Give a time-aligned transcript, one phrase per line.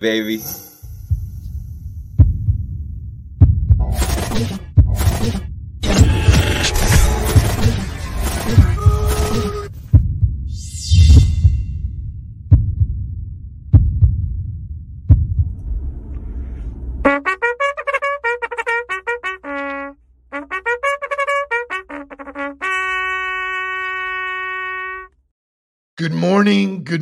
[0.00, 0.42] baby.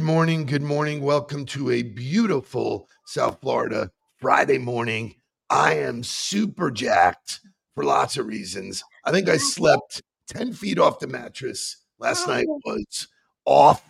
[0.08, 1.02] Morning, good morning, good morning.
[1.02, 5.16] Welcome to a beautiful South Florida Friday morning.
[5.50, 7.40] I am super jacked
[7.74, 8.82] for lots of reasons.
[9.04, 12.32] I think I slept 10 feet off the mattress last oh.
[12.32, 13.08] night was
[13.44, 13.84] off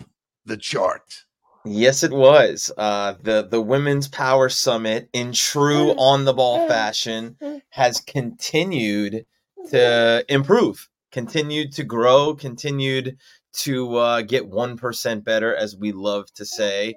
[0.45, 1.25] the chart.
[1.65, 2.73] Yes, it was.
[2.77, 5.98] Uh, the the Women's Power Summit, in true mm.
[5.98, 6.69] on the ball mm.
[6.69, 7.62] fashion, mm.
[7.71, 9.25] has continued
[9.71, 13.19] to improve, continued to grow, continued
[13.61, 16.97] to uh, get 1% better, as we love to say.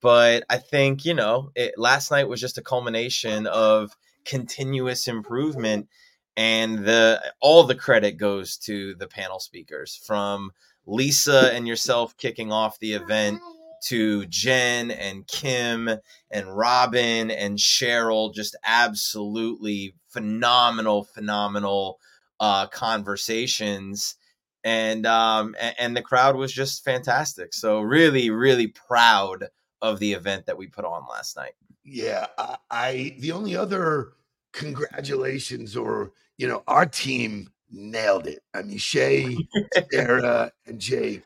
[0.00, 5.88] But I think, you know, it, last night was just a culmination of continuous improvement.
[6.36, 10.52] And the all the credit goes to the panel speakers from
[10.86, 13.40] Lisa and yourself kicking off the event
[13.86, 15.90] to Jen and Kim
[16.30, 21.98] and Robin and Cheryl, just absolutely phenomenal, phenomenal
[22.40, 24.16] uh, conversations
[24.64, 27.54] and um and, the crowd was just fantastic.
[27.54, 29.46] So really, really proud
[29.80, 31.52] of the event that we put on last night.
[31.84, 34.12] Yeah, I, I the only other
[34.52, 38.42] congratulations or you know our team nailed it.
[38.52, 39.36] I mean Shay,
[39.92, 41.24] Sarah, and Jake.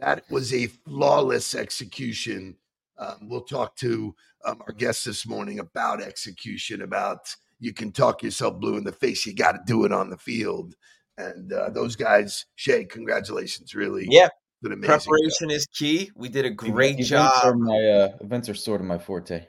[0.00, 2.56] That was a flawless execution.
[2.98, 6.82] Um, we'll talk to um, our guests this morning about execution.
[6.82, 9.26] About you can talk yourself blue in the face.
[9.26, 10.74] You got to do it on the field.
[11.16, 13.74] And uh, those guys, Shay, congratulations!
[13.74, 14.28] Really, Yeah,
[14.62, 15.02] did an job.
[15.02, 16.12] preparation is key.
[16.14, 17.44] We did a great events job.
[17.44, 19.46] Are my uh, events are sort of my forte.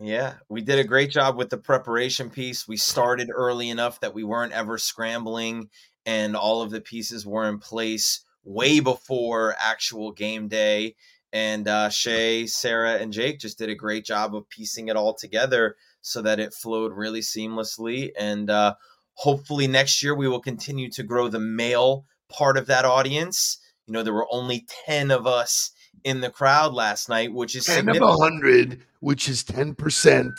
[0.00, 2.66] Yeah, we did a great job with the preparation piece.
[2.66, 5.70] We started early enough that we weren't ever scrambling,
[6.04, 10.96] and all of the pieces were in place way before actual game day.
[11.32, 15.14] And uh, Shay, Sarah, and Jake just did a great job of piecing it all
[15.14, 18.10] together so that it flowed really seamlessly.
[18.18, 18.74] And uh,
[19.14, 23.58] hopefully next year we will continue to grow the male part of that audience.
[23.86, 25.72] You know, there were only 10 of us
[26.04, 30.32] in the crowd last night, which is ten of a hundred, which is ten percent,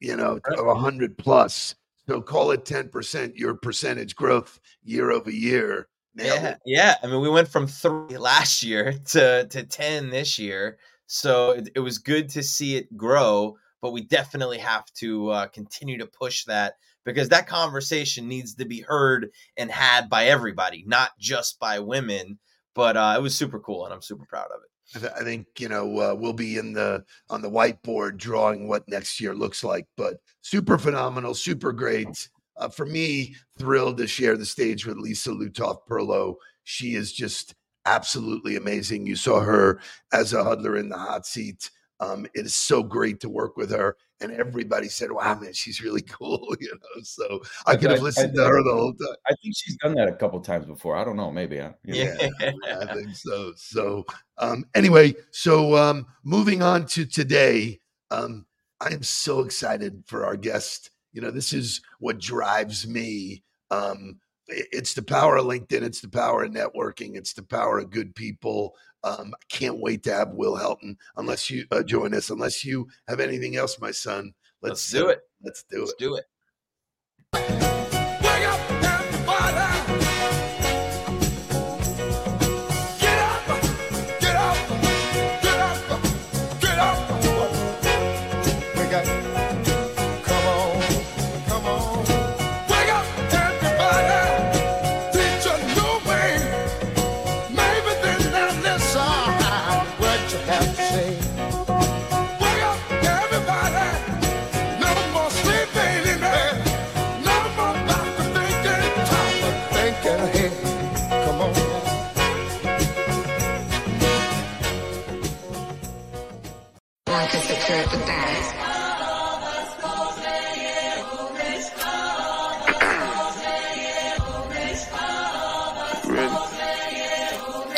[0.00, 1.74] you know, of a hundred plus.
[2.08, 3.36] So call it ten percent.
[3.36, 5.88] Your percentage growth year over year.
[6.14, 6.58] Nailed Yeah, it.
[6.64, 6.94] yeah.
[7.02, 11.70] I mean, we went from three last year to to ten this year, so it,
[11.74, 13.56] it was good to see it grow.
[13.80, 16.74] But we definitely have to uh, continue to push that
[17.04, 22.38] because that conversation needs to be heard and had by everybody, not just by women.
[22.74, 24.70] But uh, it was super cool, and I'm super proud of it.
[24.96, 28.68] I th- I think you know uh, we'll be in the on the whiteboard drawing
[28.68, 29.86] what next year looks like.
[29.96, 32.28] But super phenomenal, super great.
[32.56, 36.34] Uh, for me, thrilled to share the stage with Lisa Lutoff Perlow.
[36.64, 37.54] She is just
[37.86, 39.06] absolutely amazing.
[39.06, 39.80] You saw her
[40.12, 41.70] as a huddler in the hot seat.
[42.00, 45.80] Um, it is so great to work with her, and everybody said, "Wow, man, she's
[45.82, 48.92] really cool." You know, so I could have I- I listened to her the whole
[48.94, 49.16] time.
[49.26, 50.96] I think she's done that a couple times before.
[50.96, 51.60] I don't know, maybe.
[51.60, 51.74] I.
[51.84, 52.28] Yeah, Yeah,
[52.82, 53.52] I think so.
[53.56, 54.04] So
[54.38, 58.46] um anyway, so um moving on to today, um
[58.80, 60.90] I am so excited for our guest.
[61.12, 63.42] You know, this is what drives me.
[63.70, 67.78] Um i- it's the power of LinkedIn, it's the power of networking, it's the power
[67.78, 68.74] of good people.
[69.04, 72.88] Um I can't wait to have Will Helton unless you uh, join us unless you
[73.08, 74.32] have anything else my son.
[74.62, 75.20] Let's do uh, it.
[75.42, 75.98] Let's do Let's it.
[75.98, 77.77] do it.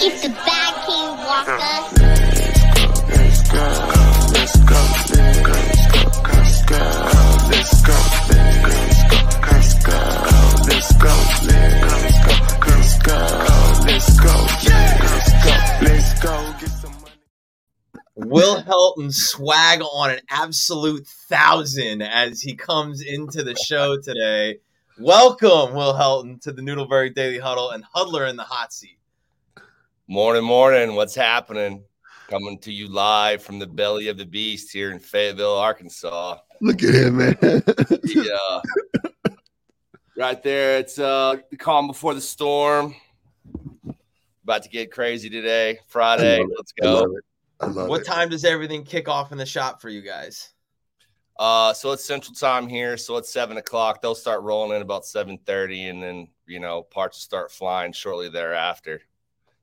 [0.00, 1.58] Keep the bad king walker.
[3.10, 3.64] Let's go.
[4.32, 4.80] Let's go.
[15.82, 16.54] Let's go.
[16.58, 17.12] Get some money.
[18.14, 24.60] Will Helton swag on an absolute thousand as he comes into the show today.
[24.98, 28.99] Welcome, Will Helton, to the Nudelberg Daily Huddle and Huddler in the hot seat.
[30.10, 30.96] Morning, morning.
[30.96, 31.84] What's happening?
[32.28, 36.36] Coming to you live from the belly of the beast here in Fayetteville, Arkansas.
[36.60, 37.38] Look at him, man.
[38.02, 38.60] Yeah.
[40.16, 40.78] right there.
[40.78, 42.96] It's uh the calm before the storm.
[44.42, 45.78] About to get crazy today.
[45.86, 46.38] Friday.
[46.38, 46.56] I love it.
[46.58, 47.16] Let's I love go.
[47.16, 47.24] it.
[47.60, 48.06] I love What it.
[48.08, 50.52] time does everything kick off in the shop for you guys?
[51.38, 52.96] Uh so it's central time here.
[52.96, 54.02] So it's seven o'clock.
[54.02, 57.92] They'll start rolling in about seven thirty, and then you know, parts will start flying
[57.92, 59.02] shortly thereafter.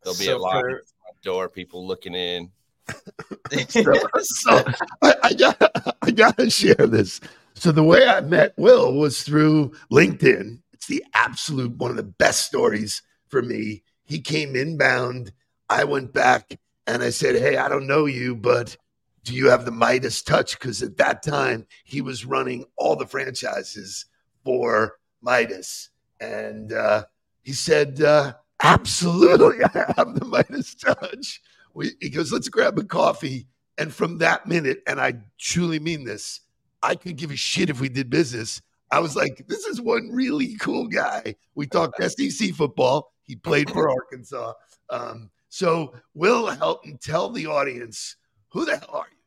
[0.03, 2.51] There'll be So a lot for- at door, people looking in.
[4.23, 4.63] So
[5.01, 7.19] I, I got I gotta share this.
[7.53, 10.59] So the way I met Will was through LinkedIn.
[10.73, 13.83] It's the absolute one of the best stories for me.
[14.03, 15.31] He came inbound.
[15.69, 18.77] I went back and I said, Hey, I don't know you, but
[19.23, 20.57] do you have the Midas touch?
[20.57, 24.05] Because at that time he was running all the franchises
[24.45, 25.89] for Midas.
[26.21, 27.05] And uh,
[27.43, 28.33] he said, uh,
[28.63, 31.41] Absolutely, I have the Midas touch.
[31.73, 33.47] We, he goes, Let's grab a coffee.
[33.77, 36.41] And from that minute, and I truly mean this,
[36.81, 38.61] I could give a shit if we did business.
[38.91, 41.35] I was like, this is one really cool guy.
[41.55, 43.13] We talked SEC football.
[43.23, 44.53] He played for Arkansas.
[44.89, 48.15] Um, so, Will Helton, tell the audience
[48.49, 49.17] who the hell are you?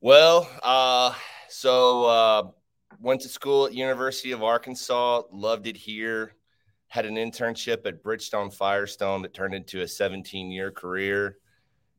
[0.00, 1.14] Well, uh,
[1.48, 2.42] so uh,
[3.00, 5.22] went to school at University of Arkansas.
[5.32, 6.32] Loved it here.
[6.88, 11.38] Had an internship at Bridgestone Firestone that turned into a 17 year career,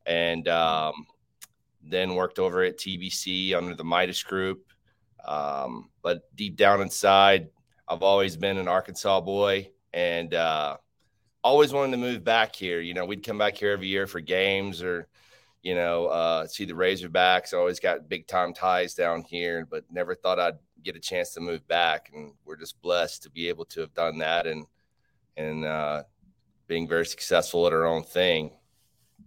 [0.06, 1.06] and um,
[1.84, 4.66] then worked over at TBC under the Midas Group.
[5.26, 7.50] Um, but deep down inside,
[7.88, 10.78] I've always been an Arkansas boy, and uh,
[11.44, 12.80] always wanted to move back here.
[12.80, 15.08] You know, we'd come back here every year for games or
[15.68, 17.54] you know, uh, see the Razorbacks.
[17.54, 21.42] Always got big time ties down here, but never thought I'd get a chance to
[21.42, 22.10] move back.
[22.14, 24.66] And we're just blessed to be able to have done that and
[25.38, 26.04] and uh,
[26.68, 28.52] being very successful at her own thing.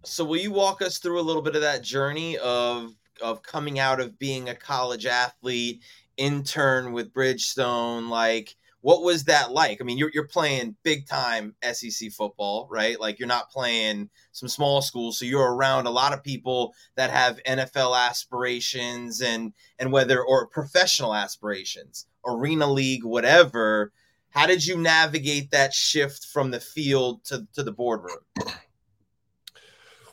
[0.05, 3.79] So will you walk us through a little bit of that journey of of coming
[3.79, 5.83] out of being a college athlete,
[6.17, 9.79] intern with Bridgestone, like what was that like?
[9.81, 12.99] I mean, you're you're playing big time SEC football, right?
[12.99, 17.11] Like you're not playing some small schools, so you're around a lot of people that
[17.11, 23.93] have NFL aspirations and and whether or professional aspirations, arena league, whatever.
[24.31, 28.19] How did you navigate that shift from the field to, to the boardroom?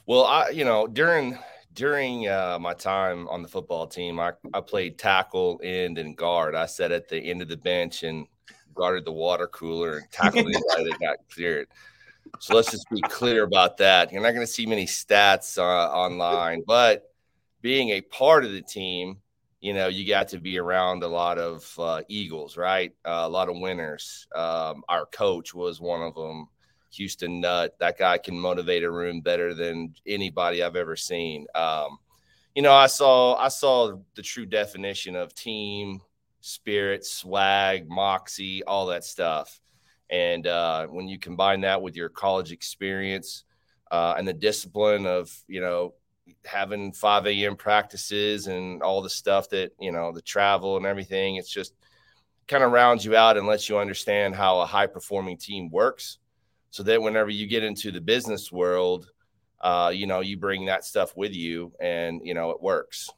[0.06, 1.38] Well, I you know during
[1.74, 6.56] during uh, my time on the football team, I, I played tackle, end, and guard.
[6.56, 8.26] I sat at the end of the bench and
[8.74, 11.68] guarded the water cooler and tackled anybody that got cleared.
[12.40, 14.12] So let's just be clear about that.
[14.12, 17.14] You're not going to see many stats uh, online, but
[17.62, 19.18] being a part of the team,
[19.60, 22.94] you know, you got to be around a lot of uh, Eagles, right?
[23.06, 24.28] Uh, a lot of winners.
[24.36, 26.48] Um, our coach was one of them.
[26.92, 27.78] Houston Nutt.
[27.80, 31.46] That guy can motivate a room better than anybody I've ever seen.
[31.54, 31.98] Um,
[32.56, 36.02] you know, I saw I saw the true definition of team
[36.42, 39.60] spirit, swag, moxie, all that stuff.
[40.10, 43.44] And uh, when you combine that with your college experience
[43.92, 45.94] uh, and the discipline of you know
[46.46, 47.56] having 5 a.m.
[47.56, 51.74] practices and all the stuff that you know the travel and everything, it's just
[52.48, 56.18] kind of rounds you out and lets you understand how a high performing team works
[56.70, 59.12] so that whenever you get into the business world
[59.62, 63.10] uh, you know you bring that stuff with you and you know it works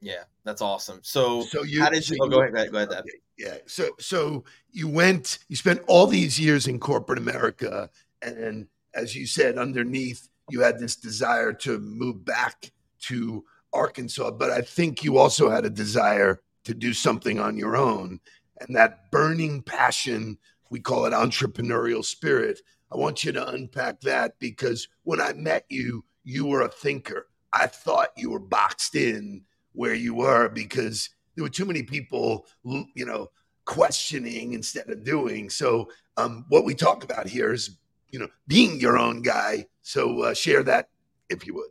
[0.00, 1.00] Yeah, that's awesome.
[1.02, 2.20] So, So you how did so you?
[2.22, 2.92] Oh, go ahead, go ahead, go ahead.
[2.92, 3.56] Okay, Yeah.
[3.66, 7.88] So so you went, you spent all these years in corporate America,
[8.20, 12.70] and as you said, underneath you had this desire to move back
[13.00, 17.76] to Arkansas, but I think you also had a desire to do something on your
[17.76, 18.20] own,
[18.60, 20.38] and that burning passion,
[20.70, 22.60] we call it entrepreneurial spirit.
[22.92, 27.26] I want you to unpack that because when I met you, you were a thinker.
[27.52, 32.46] I thought you were boxed in where you were because there were too many people,
[32.62, 33.30] you know,
[33.64, 35.50] questioning instead of doing.
[35.50, 37.76] So, um, what we talk about here is,
[38.10, 39.66] you know, being your own guy.
[39.84, 40.88] So, uh, share that
[41.28, 41.68] if you would.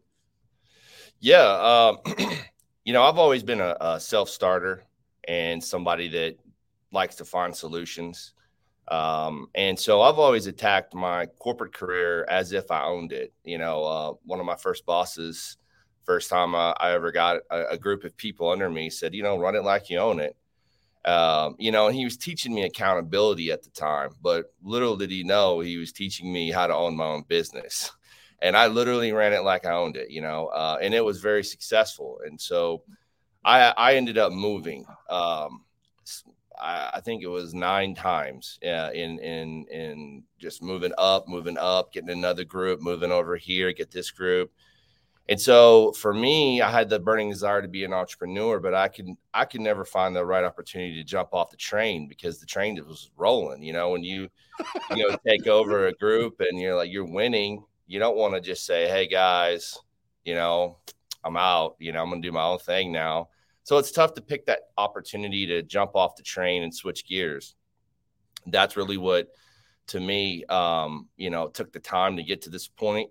[1.19, 1.97] yeah um,
[2.85, 4.83] you know i've always been a, a self-starter
[5.27, 6.35] and somebody that
[6.91, 8.33] likes to find solutions
[8.89, 13.57] um, and so i've always attacked my corporate career as if i owned it you
[13.57, 15.57] know uh, one of my first bosses
[16.03, 19.23] first time I, I ever got a, a group of people under me said you
[19.23, 20.35] know run it like you own it
[21.05, 25.11] um, you know, and he was teaching me accountability at the time, but little did
[25.11, 27.91] he know he was teaching me how to own my own business.
[28.43, 31.21] and I literally ran it like I owned it, you know, uh, and it was
[31.21, 32.19] very successful.
[32.25, 32.83] And so
[33.43, 34.85] I, I ended up moving.
[35.09, 35.63] Um,
[36.61, 41.57] I, I think it was nine times uh, in in in just moving up, moving
[41.57, 44.51] up, getting another group, moving over here, get this group.
[45.29, 48.89] And so for me, I had the burning desire to be an entrepreneur, but I
[48.89, 52.45] can I could never find the right opportunity to jump off the train because the
[52.45, 53.63] train was rolling.
[53.63, 54.27] You know, when you
[54.91, 58.41] you know take over a group and you're like you're winning, you don't want to
[58.41, 59.77] just say, "Hey guys,
[60.23, 60.77] you know,
[61.23, 61.75] I'm out.
[61.79, 63.29] You know, I'm gonna do my own thing now."
[63.63, 67.55] So it's tough to pick that opportunity to jump off the train and switch gears.
[68.45, 69.29] That's really what,
[69.87, 73.09] to me, um, you know, took the time to get to this point.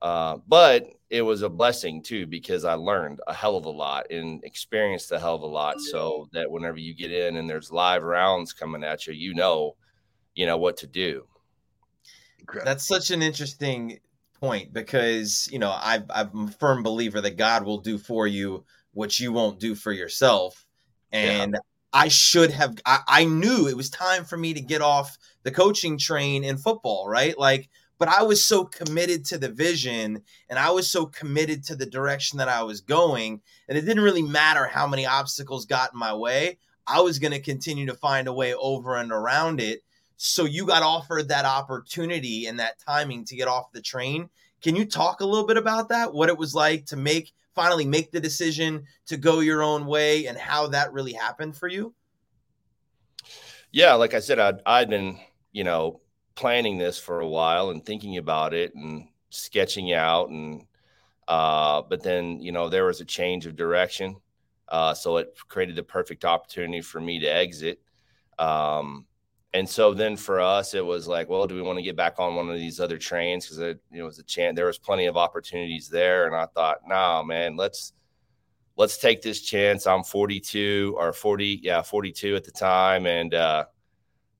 [0.00, 4.10] Uh, but it was a blessing too because I learned a hell of a lot
[4.10, 5.78] and experienced a hell of a lot.
[5.80, 9.76] So that whenever you get in and there's live rounds coming at you, you know,
[10.34, 11.26] you know what to do.
[12.64, 13.98] That's such an interesting
[14.40, 18.64] point because you know I've, I'm a firm believer that God will do for you
[18.92, 20.64] what you won't do for yourself,
[21.12, 21.56] and
[21.92, 22.78] I should have.
[22.86, 26.56] I, I knew it was time for me to get off the coaching train in
[26.56, 27.38] football, right?
[27.38, 27.68] Like,
[27.98, 31.86] but I was so committed to the vision, and I was so committed to the
[31.86, 35.98] direction that I was going, and it didn't really matter how many obstacles got in
[35.98, 36.58] my way.
[36.86, 39.82] I was going to continue to find a way over and around it
[40.22, 44.28] so you got offered that opportunity and that timing to get off the train.
[44.60, 46.12] Can you talk a little bit about that?
[46.12, 50.26] What it was like to make finally make the decision to go your own way
[50.26, 51.94] and how that really happened for you?
[53.72, 55.18] Yeah, like I said, I'd, I'd been,
[55.52, 56.02] you know,
[56.34, 60.66] planning this for a while and thinking about it and sketching out and
[61.28, 64.16] uh but then you know there was a change of direction
[64.68, 67.80] uh so it created the perfect opportunity for me to exit
[68.38, 69.06] um
[69.52, 72.14] and so then for us it was like well do we want to get back
[72.18, 73.46] on one of these other trains?
[73.46, 76.46] Because it you know, was a chance there was plenty of opportunities there and i
[76.46, 77.92] thought nah man let's
[78.76, 79.86] let's take this chance.
[79.86, 83.66] I'm 42 or 40 yeah 42 at the time and uh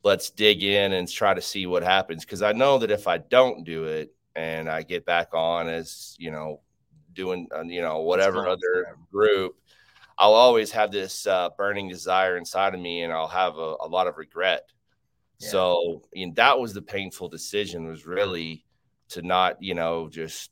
[0.02, 2.24] let's dig in and try to see what happens.
[2.24, 6.16] Because i know that if i don't do it and i get back on as
[6.18, 6.60] you know
[7.12, 9.56] doing uh, you know whatever other group
[10.18, 13.88] i'll always have this uh, burning desire inside of me and i'll have a, a
[13.88, 14.70] lot of regret
[15.40, 15.48] Yeah.
[15.48, 18.64] so know, that was the painful decision was really
[19.08, 20.50] to not you know just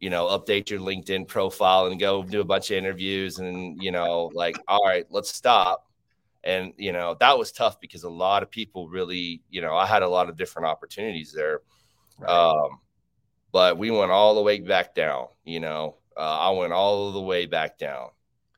[0.00, 3.90] you know update your linkedin profile and go do a bunch of interviews and you
[3.90, 5.86] know like all right let's stop.
[6.42, 9.86] And you know that was tough because a lot of people really you know i
[9.86, 11.60] had a lot of different opportunities there
[12.28, 12.80] um
[13.50, 17.20] but we went all the way back down you know uh, i went all the
[17.20, 18.10] way back down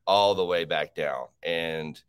[0.06, 1.26] all the way back down.
[1.42, 2.00] And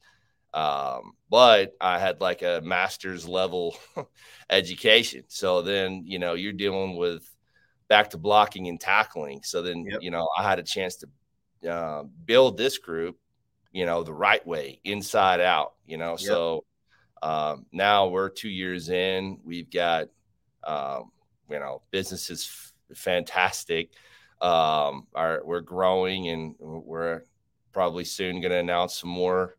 [0.54, 3.76] um but i had like a master's level
[4.50, 5.24] education.
[5.28, 7.30] So then you know you're dealing with
[7.90, 9.42] back to blocking and tackling.
[9.44, 10.02] So then Yep.
[10.02, 13.18] you know i had a chance to uh, build this group
[13.72, 16.16] you know the right way inside out you know?
[16.18, 16.66] So
[17.24, 19.40] um, now we're two years in.
[19.44, 20.10] We've got
[20.64, 21.12] um,
[21.50, 22.48] you know business is
[22.92, 23.92] f- fantastic.
[24.42, 27.24] Um, our, we're growing and we're
[27.74, 29.57] probably soon going to announce some more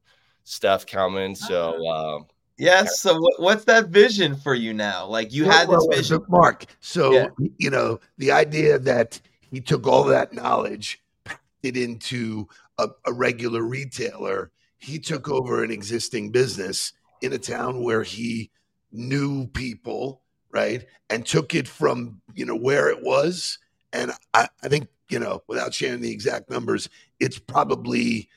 [0.48, 2.26] stuff coming so um,
[2.58, 3.00] Yes.
[3.00, 5.06] So what's that vision for you now?
[5.06, 6.18] Like you had this Well, well, vision.
[6.18, 6.66] but Mark.
[6.80, 7.28] So Yeah.
[7.58, 13.12] you know the idea that he took all that knowledge, packed it into a, a
[13.12, 14.50] regular retailer.
[14.78, 18.50] He took over an existing business in a town where he
[18.90, 23.58] knew people, right, and took it from you know where it was.
[23.92, 26.88] And I, I think you know, without sharing the exact numbers,
[27.20, 28.28] it's probably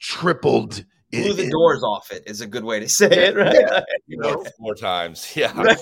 [0.00, 0.84] tripled.
[1.12, 3.54] In- Blew the in- doors off it is a good way to say it, right?
[3.58, 3.80] Yeah.
[4.06, 5.78] you know, four times yeah Right.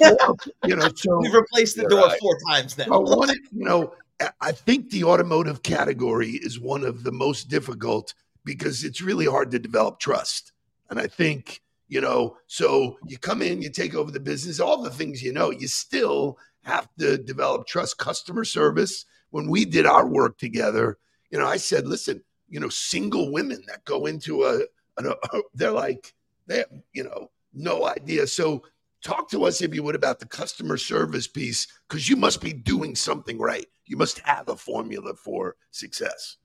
[0.64, 2.18] you know, so We've replaced the door right.
[2.20, 2.84] four times now.
[2.84, 7.48] I want you know, I- I think the automotive category is one of the most
[7.48, 8.14] difficult
[8.44, 10.52] because it's really hard to develop trust.
[10.88, 14.80] And I think, you know, so you come in, you take over the business, all
[14.82, 19.04] the things you know, you still have to develop trust, customer service.
[19.30, 20.98] When we did our work together,
[21.30, 24.60] you know, I said, listen, you know, single women that go into a
[25.54, 26.14] they're like,
[26.46, 28.26] they have, you know, no idea.
[28.26, 28.62] So
[29.02, 32.52] talk to us if you would about the customer service piece because you must be
[32.52, 33.66] doing something right.
[33.86, 36.36] You must have a formula for success.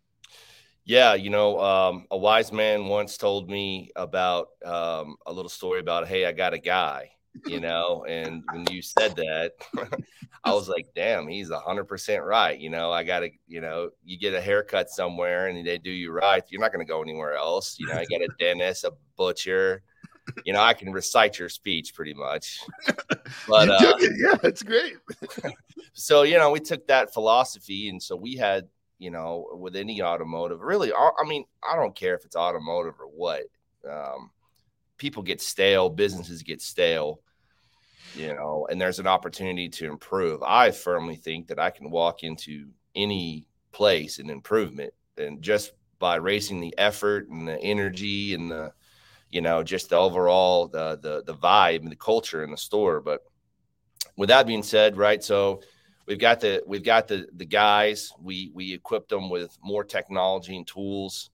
[0.83, 5.79] Yeah, you know, um, a wise man once told me about um, a little story
[5.79, 7.11] about, hey, I got a guy,
[7.45, 9.53] you know, and when you said that,
[10.43, 12.57] I was like, damn, he's a hundred percent right.
[12.57, 15.91] You know, I got to, you know, you get a haircut somewhere and they do
[15.91, 17.77] you right, you're not going to go anywhere else.
[17.79, 19.83] You know, I got a dentist, a butcher.
[20.45, 22.59] You know, I can recite your speech pretty much.
[23.47, 24.11] But uh, it.
[24.17, 24.97] yeah it's great
[25.93, 28.67] so you know we took that philosophy and so we had
[28.99, 32.95] you know with any automotive really i I mean i don't care if it's automotive
[32.99, 33.43] or what
[33.89, 34.29] um,
[35.01, 37.21] people get stale businesses get stale
[38.13, 40.43] you know and there's an opportunity to improve.
[40.43, 46.17] I firmly think that i can walk into any place and improvement and just by
[46.17, 48.73] raising the effort and the energy and the
[49.31, 53.01] you know just the overall the the, the vibe and the culture in the store.
[53.01, 53.21] But
[54.17, 55.61] with that being said right so
[56.05, 58.13] we've got the we've got the the guys.
[58.21, 61.30] We we equipped them with more technology and tools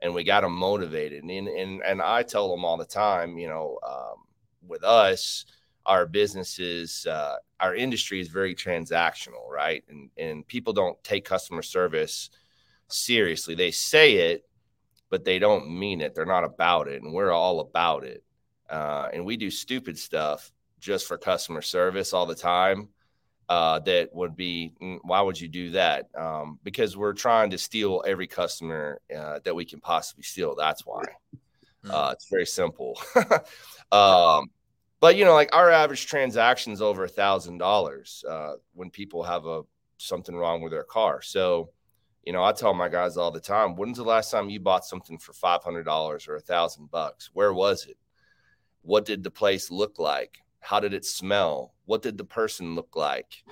[0.00, 1.22] and we got them motivated.
[1.22, 4.24] And and and i tell them all the time you know um,
[4.66, 5.44] with us
[5.86, 9.84] our businesses uh, our industry is very transactional right?
[9.88, 12.30] And and people don't take customer service
[12.88, 13.54] seriously.
[13.54, 14.44] They say it
[15.10, 16.14] but they don't mean it.
[16.14, 18.22] They're not about it and we're all about it.
[18.68, 22.88] Uh, and we do stupid stuff just for customer service all the time
[23.48, 26.08] uh, that would be mm, why would you do that?
[26.16, 30.84] Um, because we're trying to steal every customer uh, that we can possibly steal that's
[30.84, 31.04] why.
[31.88, 33.00] Uh, it's very simple.
[33.90, 34.50] Um,
[35.00, 39.22] but you know like our average transaction is over a thousand dollars uh, when people
[39.22, 39.62] have a
[39.96, 41.22] something wrong with their car.
[41.22, 41.70] So
[42.24, 44.84] you know i tell my guys all the time when's the last time you bought
[44.84, 47.30] something for $500 or a thousand bucks?
[47.32, 47.96] Where was it?
[48.82, 51.74] What did the place look like how did it smell?
[51.86, 53.42] What did the person look like?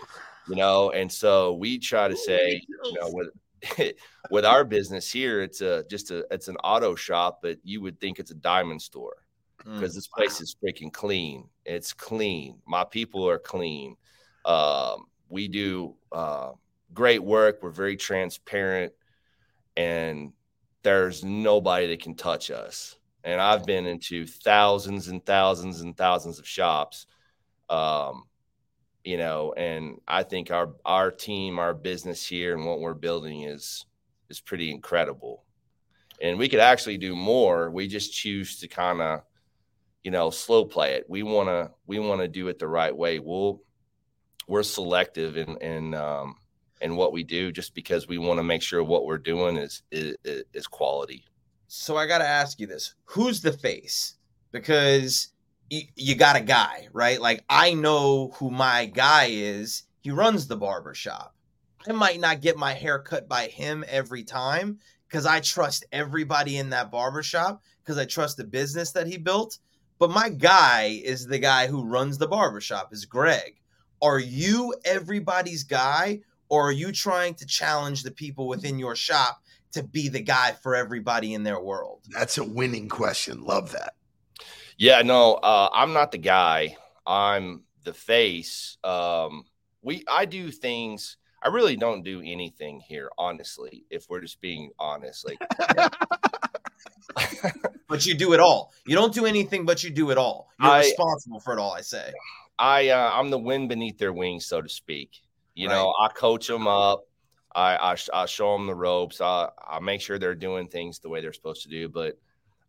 [0.49, 3.95] You know and so we try to say you know with
[4.31, 7.99] with our business here it's a just a it's an auto shop but you would
[7.99, 9.17] think it's a diamond store
[9.67, 9.75] Mm.
[9.75, 11.49] because this place is freaking clean.
[11.65, 12.61] It's clean.
[12.67, 13.97] My people are clean.
[14.45, 16.53] Um, we do uh,
[16.95, 17.63] great work.
[17.63, 18.93] We're very transparent
[19.77, 20.33] and
[20.83, 26.38] there's nobody that can touch us and I've been into thousands and thousands and thousands
[26.38, 27.06] of shops.
[27.68, 28.23] Um,
[29.02, 33.42] you know, and I think our our team, our business here, and what we're building
[33.42, 33.85] is
[34.30, 35.45] is pretty incredible.
[36.23, 37.71] And we could actually do more.
[37.71, 39.21] We just choose to kind of,
[40.02, 41.05] you know, slow play it.
[41.09, 43.18] We want to we want to do it the right way.
[43.18, 43.61] We'll
[44.46, 46.37] we're selective in in um,
[46.81, 49.83] in what we do, just because we want to make sure what we're doing is
[49.90, 51.24] is, is quality.
[51.68, 54.14] So I got to ask you this: Who's the face?
[54.52, 55.29] Because
[55.70, 57.20] you, you got a guy, right?
[57.20, 59.85] Like I know who my guy is.
[60.00, 61.35] He runs the barber shop.
[61.88, 66.57] I might not get my hair cut by him every time because I trust everybody
[66.57, 69.59] in that barber shop because I trust the business that he built.
[69.98, 72.92] But my guy is the guy who runs the barber shop.
[72.92, 73.61] Is Greg?
[74.02, 79.42] Are you everybody's guy, or are you trying to challenge the people within your shop
[79.72, 82.02] to be the guy for everybody in their world?
[82.09, 83.42] That's a winning question.
[83.42, 83.94] Love that.
[84.79, 86.76] Yeah, no, uh, I'm not the guy.
[87.07, 88.76] I'm the face.
[88.85, 89.44] Um,
[89.83, 91.16] we I do things.
[91.42, 93.85] I really don't do anything here, honestly.
[93.90, 95.38] If we're just being honest, like
[97.88, 98.72] But you do it all.
[98.85, 100.50] You don't do anything, but you do it all.
[100.61, 101.72] You're I- responsible for it all.
[101.72, 102.12] I say.
[102.59, 105.20] I uh, I'm the wind beneath their wings, so to speak.
[105.55, 107.05] You know, I coach them up.
[107.57, 109.21] I I, I show them the ropes.
[109.21, 111.88] I I make sure they're doing things the way they're supposed to do.
[111.88, 112.19] But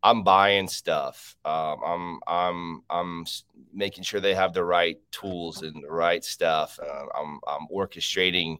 [0.01, 1.35] I'm buying stuff.
[1.45, 3.25] Um, I'm I'm I'm
[3.73, 6.79] making sure they have the right tools and the right stuff.
[6.81, 8.57] Uh, I'm I'm orchestrating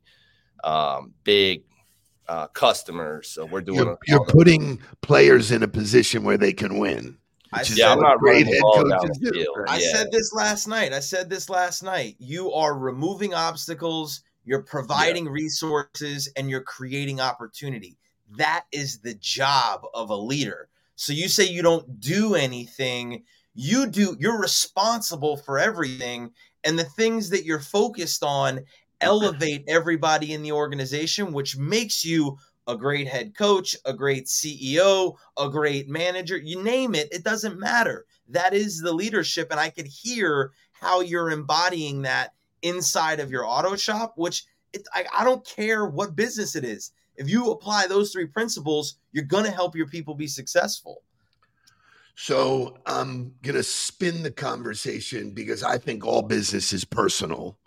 [0.63, 1.63] um, big
[2.27, 3.29] uh, customers.
[3.29, 3.77] So we're doing.
[3.79, 7.17] You're, a- you're putting players in a position where they can win.
[7.53, 9.91] I which yeah, I'm not great head coaches do, I Yeah.
[9.93, 10.91] said this last night.
[10.91, 12.17] I said this last night.
[12.19, 17.97] You are removing obstacles, you're providing resources, and you're creating opportunity.
[18.37, 20.69] That is the job of a leader.
[20.95, 26.31] So you say you don't do anything, you do, you're responsible for everything.
[26.63, 28.61] And the things that you're focused on
[29.01, 35.15] elevate everybody in the organization, which makes you a great head coach, a great CEO,
[35.37, 38.05] a great manager, you name it, it doesn't matter.
[38.29, 39.49] That is the leadership.
[39.51, 44.87] And I could hear how you're embodying that inside of your auto shop, which it,
[44.93, 46.91] I, I don't care what business it is.
[47.15, 51.01] If you apply those three principles, you're going to help your people be successful.
[52.15, 57.57] So I'm going to spin the conversation because I think all business is personal.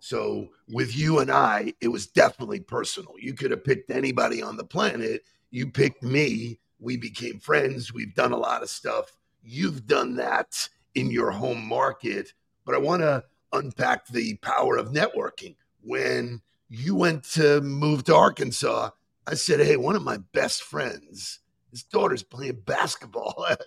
[0.00, 3.14] So with you and I, it was definitely personal.
[3.18, 5.24] You could have picked anybody on the planet.
[5.50, 6.58] You picked me.
[6.80, 7.92] We became friends.
[7.92, 9.12] We've done a lot of stuff.
[9.42, 12.32] You've done that in your home market.
[12.64, 15.56] But I want to unpack the power of networking.
[15.82, 18.90] When you went to move to Arkansas,
[19.26, 23.60] I said, Hey, one of my best friends, his daughter's playing basketball at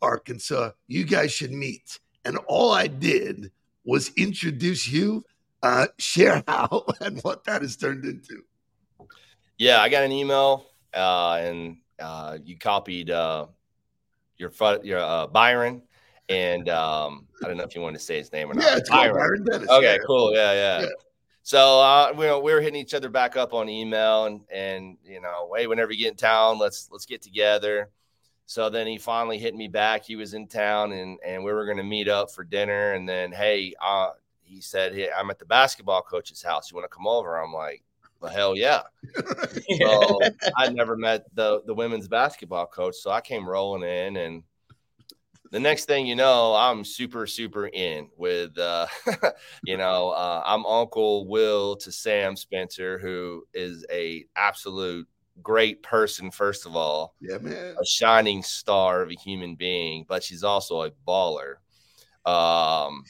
[0.00, 0.70] Arkansas.
[0.86, 1.98] You guys should meet.
[2.24, 3.50] And all I did
[3.84, 5.24] was introduce you.
[5.62, 8.42] Uh, share how and what that has turned into.
[9.58, 13.46] Yeah, I got an email, uh, and uh, you copied uh,
[14.36, 14.50] your
[14.82, 15.82] your uh, Byron,
[16.28, 18.64] and um, I don't know if you want to say his name or not.
[18.64, 19.14] Yeah, it's Byron.
[19.14, 19.68] Byron Dennis.
[19.68, 20.34] Okay, cool.
[20.34, 20.80] Yeah, yeah.
[20.82, 20.88] Yeah.
[21.42, 25.20] So uh, we, we were hitting each other back up on email, and and you
[25.20, 27.90] know, hey, whenever you get in town, let's let's get together.
[28.46, 30.04] So then he finally hit me back.
[30.04, 32.92] He was in town, and and we were going to meet up for dinner.
[32.92, 34.10] And then, hey, uh,
[34.42, 36.70] he said, hey, I'm at the basketball coach's house.
[36.70, 37.36] You want to come over?
[37.40, 37.82] I'm like,
[38.20, 38.82] well, hell yeah.
[39.80, 40.20] So
[40.56, 44.42] I never met the the women's basketball coach, so I came rolling in, and
[45.52, 48.88] the next thing you know, I'm super super in with, uh,
[49.64, 55.08] you know, uh, I'm Uncle Will to Sam Spencer, who is a absolute
[55.42, 56.32] great person.
[56.32, 57.76] First of all, Yeah, man.
[57.80, 61.56] a shining star of a human being, but she's also a baller.
[62.24, 63.04] Um,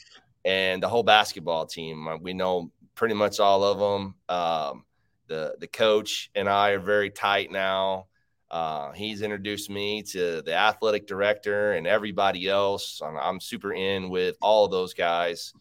[0.45, 4.15] and the whole basketball team, uh, we know pretty much all of them.
[4.29, 4.85] Um,
[5.27, 8.07] the the coach and I are very tight now.
[8.53, 13.01] Uh, he's introduced me to the athletic director and everybody else.
[13.03, 15.53] I'm, I'm super in with all of those guys.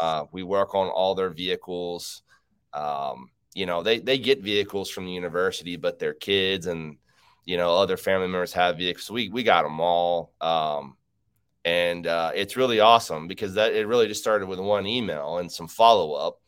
[0.00, 2.22] Uh, we work on all their vehicles.
[2.72, 6.96] Um, you know, they they get vehicles from the university, but their kids and
[7.44, 9.08] you know other family members have vehicles.
[9.08, 10.32] We we got them all.
[10.40, 10.96] Um,
[11.64, 15.52] and uh, it's really awesome because that it really just started with one email and
[15.52, 16.40] some follow up,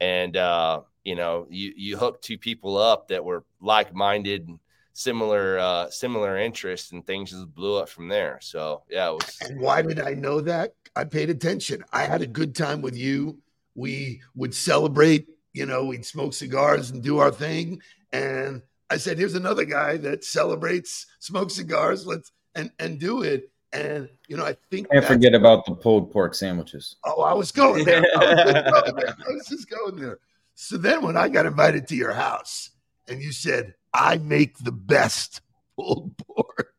[0.00, 4.48] and uh, you know you you hook two people up that were like minded,
[4.94, 8.38] similar uh, similar interests, and things just blew up from there.
[8.40, 10.72] So yeah, it was And why did I know that?
[10.96, 11.84] I paid attention.
[11.92, 13.38] I had a good time with you.
[13.74, 17.82] We would celebrate, you know, we'd smoke cigars and do our thing.
[18.12, 23.50] And I said, here's another guy that celebrates, smoke cigars, let's and and do it.
[23.72, 26.96] And you know, I think Can't forget about the pulled pork sandwiches.
[27.04, 28.04] Oh, I was going there.
[28.16, 29.16] I was, going there.
[29.18, 30.20] I was just going there.
[30.54, 32.70] So then when I got invited to your house
[33.08, 35.40] and you said, I make the best
[35.76, 36.72] pulled pork.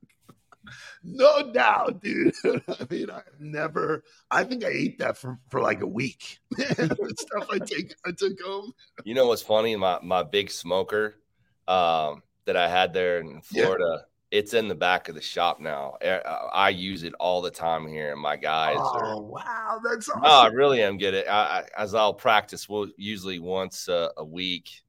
[1.03, 2.33] No doubt, dude.
[2.45, 6.39] I mean, I've never, I think I ate that for, for like a week.
[6.49, 8.73] the stuff I take, I took home.
[9.03, 9.75] you know what's funny?
[9.75, 11.15] My my big smoker
[11.67, 13.65] um, that I had there in Yeah.
[13.65, 14.05] Florida.
[14.31, 15.93] It's in the back of the shop now.
[16.01, 19.79] Eh, uh, I use it all the time here, and my guys are Oh, wow.
[19.83, 20.23] That's awesome.
[20.23, 21.29] No, I really am good at.
[21.29, 24.81] I, I, as I'll practice, we'll usually once uh, a week.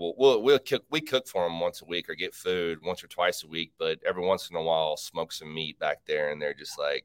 [0.00, 0.82] We'll, we'll we'll cook.
[0.90, 3.72] We cook for them once a week or get food once or twice a week.
[3.78, 6.78] But every once in a while, I'll smoke some meat back there, and they're just
[6.78, 7.04] like,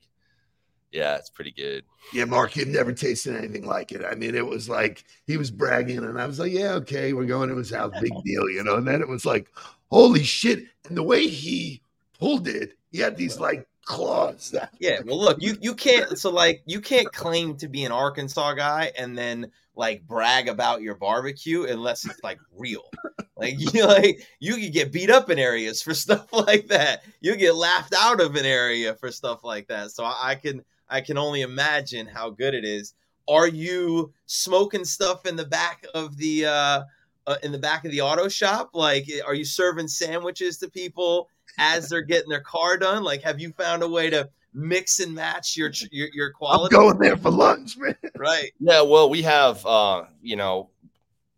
[0.94, 4.06] "Yeah, it's pretty good." Yeah, Mark, you've never tasted anything like it.
[4.06, 7.26] I mean, it was like he was bragging, and I was like, "Yeah, okay, we're
[7.26, 8.76] going to his house, big deal," you know.
[8.76, 9.52] And then it was like,
[9.92, 11.82] "Holy shit!" And the way he
[12.18, 14.54] pulled it, he had these like claws.
[14.80, 18.54] Yeah, well, look, you you can't so like you can't claim to be an Arkansas
[18.54, 22.90] guy and then like brag about your barbecue unless it's like real.
[23.38, 27.04] Like you like you could get beat up in areas for stuff like that.
[27.22, 29.92] You get laughed out of an area for stuff like that.
[29.92, 32.94] So I, I can I can only imagine how good it is.
[33.28, 36.84] Are you smoking stuff in the back of the uh,
[37.28, 38.72] uh in the back of the auto shop?
[38.74, 43.04] Like are you serving sandwiches to people as they're getting their car done?
[43.04, 46.34] Like have you found a way to mix and match your tr- your, your I'm
[46.34, 46.76] quality?
[46.76, 47.96] going there for lunch, man.
[48.18, 48.52] Right.
[48.60, 50.70] Yeah, well, we have, uh, you know,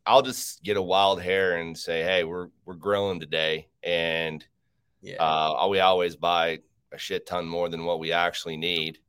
[0.05, 4.45] I'll just get a wild hair and say, "Hey, we're we're grilling today," and
[5.01, 5.17] Yeah.
[5.21, 6.59] uh, we always buy
[6.93, 8.99] a shit ton more than what we actually need,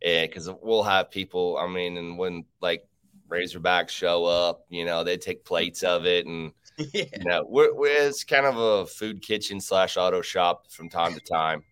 [0.00, 1.56] and because we'll have people.
[1.58, 2.86] I mean, and when like
[3.28, 7.04] Razorbacks show up, you know, they take plates of it, and yeah.
[7.16, 11.14] you know, we're, we're it's kind of a food kitchen slash auto shop from time
[11.14, 11.62] to time.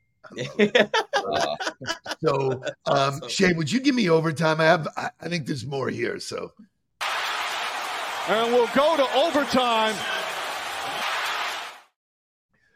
[1.15, 1.57] Uh,
[2.25, 3.29] So, um, Awesome.
[3.29, 4.61] Shay, would you give me overtime?
[4.61, 6.21] I have, I, I think there's more here.
[6.21, 6.53] So,
[8.29, 9.97] And we'll go to overtime.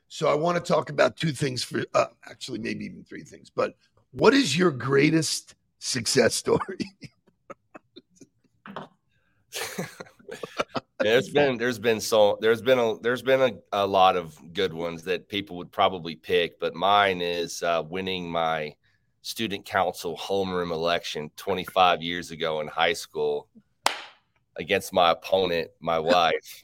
[0.09, 3.51] so I want to talk about two things for, uh, actually, maybe even three things.
[3.51, 3.77] But
[4.11, 6.59] what is your greatest success story?
[11.00, 13.40] there's been there's been so there's been a there's been
[13.72, 17.82] a, a lot of good ones that people would probably pick but mine is uh,
[17.88, 18.74] winning my
[19.22, 23.48] student council homeroom election 25 years ago in high school
[24.56, 26.62] against my opponent my wife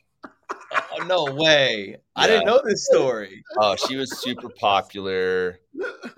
[0.95, 1.97] Oh, no way.
[2.17, 3.43] I didn't know this story.
[3.59, 5.61] oh she was super popular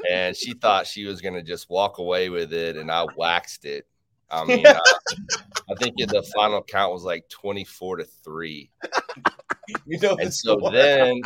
[0.09, 3.65] and she thought she was going to just walk away with it and i waxed
[3.65, 3.87] it
[4.35, 4.81] i mean uh,
[5.71, 8.71] i think the final count was like 24 to 3
[9.87, 11.21] You know and so then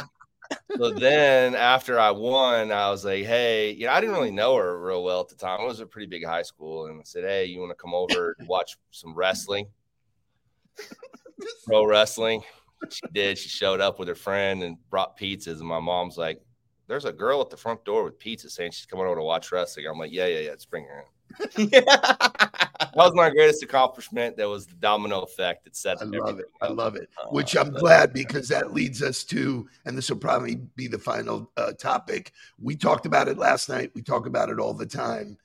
[0.76, 4.56] so then after I won, I was like, hey, you know, I didn't really know
[4.56, 5.60] her real well at the time.
[5.60, 7.92] It was a pretty big high school, and I said, hey, you want to come
[7.92, 9.66] over and watch some wrestling?
[11.66, 12.42] pro wrestling.
[12.90, 13.38] She did.
[13.38, 15.58] She showed up with her friend and brought pizzas.
[15.58, 16.40] And my mom's like,
[16.86, 19.50] "There's a girl at the front door with pizza saying she's coming over to watch
[19.50, 20.50] wrestling." I'm like, "Yeah, yeah, yeah.
[20.50, 21.04] Let's bring her
[21.56, 21.70] in."
[22.98, 24.36] That was my greatest accomplishment.
[24.36, 26.02] That was the domino effect that set.
[26.02, 26.46] I love it.
[26.60, 27.08] I love it.
[27.16, 30.98] Uh, Which I'm glad because that leads us to, and this will probably be the
[30.98, 32.32] final uh, topic.
[32.60, 33.92] We talked about it last night.
[33.94, 35.38] We talk about it all the time.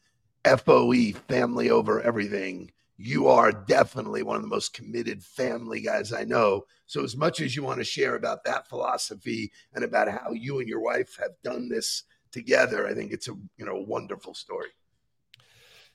[0.45, 2.71] FOE, family over everything.
[2.97, 6.65] You are definitely one of the most committed family guys I know.
[6.87, 10.59] So, as much as you want to share about that philosophy and about how you
[10.59, 14.69] and your wife have done this together, I think it's a you know wonderful story.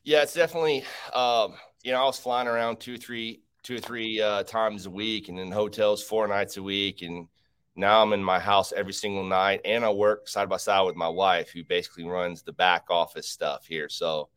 [0.09, 0.87] Yeah, it's definitely.
[1.13, 4.91] Um, you know, I was flying around two, three, two or three uh, times a
[4.91, 7.29] week, and in hotels four nights a week, and
[7.77, 10.97] now I'm in my house every single night, and I work side by side with
[10.97, 13.91] my wife, who basically runs the back office stuff here.
[13.91, 14.31] So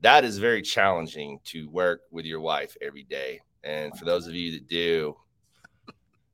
[0.00, 3.40] that is very challenging to work with your wife every day.
[3.62, 5.16] And for those of you that do,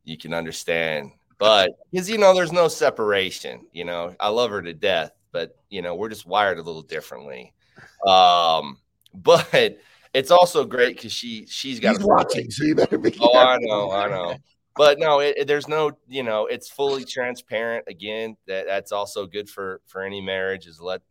[0.05, 1.11] you can understand.
[1.37, 3.67] But because you know, there's no separation.
[3.73, 6.81] You know, I love her to death, but you know, we're just wired a little
[6.81, 7.53] differently.
[8.07, 8.79] Um,
[9.15, 9.79] but
[10.15, 13.17] it's also great because she she's got He's a watching, so you better be.
[13.21, 14.37] Oh, I know, I know.
[14.75, 17.85] But no, it, it- there's no, you know, it's fully transparent.
[17.89, 21.03] Again, that that's also good for for any marriage is let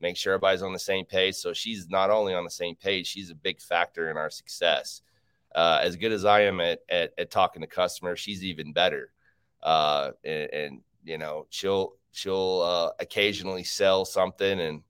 [0.00, 1.34] make sure everybody's on the same page.
[1.34, 5.02] So she's not only on the same page, she's a big factor in our success.
[5.54, 9.10] Uh, as good as I am at, at at talking to customers, she's even better.
[9.62, 14.82] Uh, and, and you know, she'll she'll uh, occasionally sell something and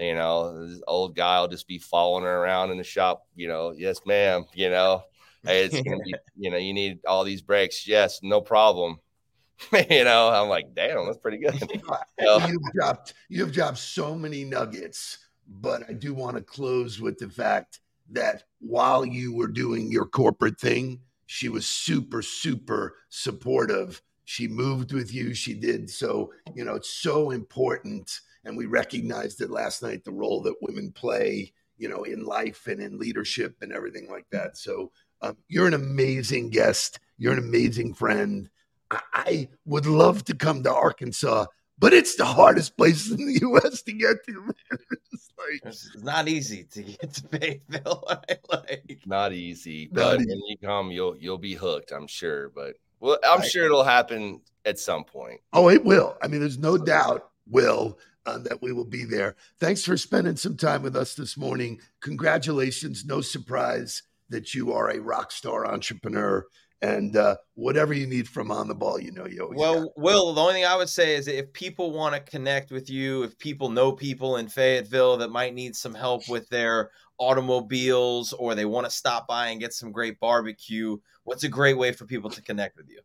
[0.00, 3.48] you know, this old guy will just be following her around in the shop, you
[3.48, 5.02] know, yes, ma'am, you know,
[5.44, 7.86] hey, it's gonna be, you know, you need all these brakes.
[7.86, 8.98] Yes, no problem.
[9.90, 11.54] you know, I'm like, damn, that's pretty good.
[12.20, 17.18] So- You've dropped you've dropped so many nuggets, but I do want to close with
[17.18, 24.02] the fact that while you were doing your corporate thing, she was super, super supportive.
[24.24, 25.32] She moved with you.
[25.34, 25.88] She did.
[25.88, 28.20] So, you know, it's so important.
[28.44, 32.66] And we recognized it last night, the role that women play, you know, in life
[32.66, 34.56] and in leadership and everything like that.
[34.56, 34.90] So
[35.22, 36.98] um, you're an amazing guest.
[37.18, 38.48] You're an amazing friend.
[38.90, 41.46] I, I would love to come to Arkansas,
[41.78, 43.82] but it's the hardest place in the U.S.
[43.82, 44.32] to get to.
[44.40, 44.52] Man.
[45.12, 48.04] It's like, It's not easy to get to Fayetteville.
[48.52, 50.28] like, not easy, Not but easy.
[50.30, 52.48] when you come, you'll you'll be hooked, I'm sure.
[52.50, 55.40] But well, I'm I- sure it'll happen at some point.
[55.52, 56.16] oh, it will.
[56.22, 59.36] I mean, there's no doubt, Will, uh, that we will be there.
[59.58, 61.80] Thanks for spending some time with us this morning.
[62.00, 63.04] Congratulations.
[63.04, 66.46] No surprise that you are a rock star entrepreneur.
[66.82, 69.74] And uh, whatever you need from on the ball, you know you always got.
[69.76, 72.88] well, Will, the only thing I would say is if people want to connect with
[72.88, 78.32] you, if people know people in Fayetteville that might need some help with their automobiles
[78.32, 81.92] or they want to stop by and get some great barbecue, what's a great way
[81.92, 83.00] for people to connect with you?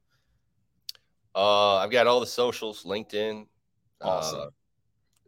[1.36, 3.46] Uh, I've got all the socials, LinkedIn,
[4.00, 4.40] Awesome.
[4.40, 4.46] uh,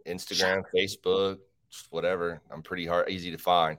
[0.07, 1.37] Instagram, Facebook,
[1.89, 2.41] whatever.
[2.51, 3.77] I'm pretty hard, easy to find.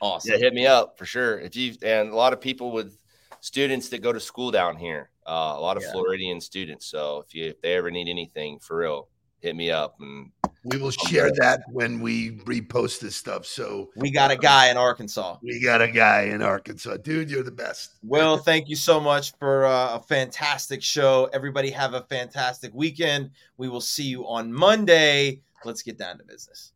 [0.00, 0.32] Awesome.
[0.32, 1.38] Yeah, hit me up for sure.
[1.38, 2.98] If you and a lot of people with
[3.40, 5.92] students that go to school down here, uh, a lot of Yeah.
[5.92, 6.86] Floridian students.
[6.86, 9.08] So if you if they ever need anything for real,
[9.40, 9.96] hit me up.
[10.00, 10.30] And
[10.66, 13.44] We will share that when we repost this stuff.
[13.44, 15.36] So We got a guy in Arkansas.
[15.42, 16.96] we got a guy in Arkansas.
[16.98, 17.90] Dude, you're the best.
[18.02, 21.28] Well, thank you so much for uh, a fantastic show.
[21.34, 23.30] Everybody have a fantastic weekend.
[23.58, 25.40] We will see you on Monday.
[25.64, 26.72] Let's get down to business.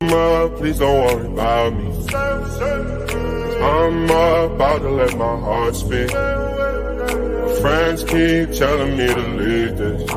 [0.00, 1.86] please don't worry about me.
[3.62, 6.10] I'm about to let my heart speak.
[7.60, 10.10] Friends keep telling me to leave this.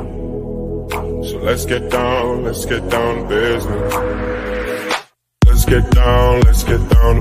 [1.30, 3.94] So let's get down, let's get down to business.
[5.46, 7.14] Let's get down, let's get down